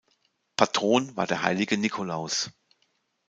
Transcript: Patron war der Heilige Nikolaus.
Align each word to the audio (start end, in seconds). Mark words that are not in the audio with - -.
Patron 0.55 1.15
war 1.15 1.27
der 1.27 1.43
Heilige 1.43 1.77
Nikolaus. 1.77 2.49